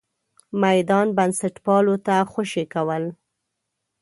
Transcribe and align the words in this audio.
میدان 0.63 1.07
بنسټپالو 1.17 1.95
ته 2.05 2.15
خوشې 2.31 2.63
کول. 2.73 3.03